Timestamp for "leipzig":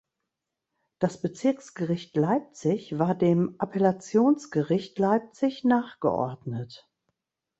2.17-2.97, 4.97-5.63